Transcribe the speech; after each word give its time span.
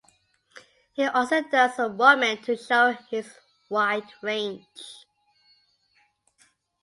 He 0.93 1.05
also 1.05 1.43
does 1.43 1.75
some 1.75 1.95
women 1.95 2.41
to 2.41 2.57
show 2.57 2.97
his 3.11 3.37
wide 3.69 4.11
range. 4.23 4.65